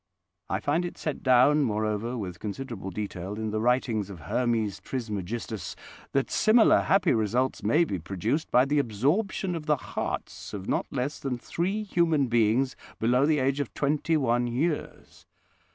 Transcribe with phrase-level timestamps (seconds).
[0.49, 5.75] I find it set down, moreover, with considerable detail in the writings of Hermes Trismegistus,
[6.13, 10.87] that similar happy results may be produced by the absorption of the hearts of not
[10.89, 15.27] less than three human beings below the age of twenty one years.